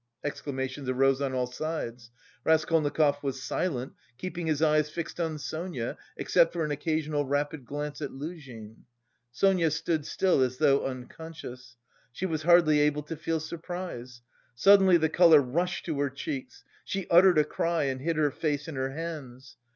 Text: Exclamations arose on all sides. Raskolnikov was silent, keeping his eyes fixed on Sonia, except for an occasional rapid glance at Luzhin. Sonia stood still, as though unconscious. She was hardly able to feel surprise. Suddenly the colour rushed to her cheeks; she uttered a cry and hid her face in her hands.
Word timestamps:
Exclamations 0.23 0.89
arose 0.89 1.21
on 1.21 1.33
all 1.35 1.45
sides. 1.45 2.09
Raskolnikov 2.43 3.21
was 3.21 3.39
silent, 3.43 3.93
keeping 4.17 4.47
his 4.47 4.59
eyes 4.59 4.89
fixed 4.89 5.19
on 5.19 5.37
Sonia, 5.37 5.95
except 6.17 6.53
for 6.53 6.65
an 6.65 6.71
occasional 6.71 7.23
rapid 7.23 7.65
glance 7.65 8.01
at 8.01 8.09
Luzhin. 8.11 8.77
Sonia 9.31 9.69
stood 9.69 10.07
still, 10.07 10.41
as 10.41 10.57
though 10.57 10.87
unconscious. 10.87 11.75
She 12.11 12.25
was 12.25 12.41
hardly 12.41 12.79
able 12.79 13.03
to 13.03 13.15
feel 13.15 13.39
surprise. 13.39 14.23
Suddenly 14.55 14.97
the 14.97 15.07
colour 15.07 15.39
rushed 15.39 15.85
to 15.85 15.99
her 15.99 16.09
cheeks; 16.09 16.63
she 16.83 17.07
uttered 17.11 17.37
a 17.37 17.43
cry 17.43 17.83
and 17.83 18.01
hid 18.01 18.15
her 18.17 18.31
face 18.31 18.67
in 18.67 18.73
her 18.77 18.93
hands. 18.95 19.55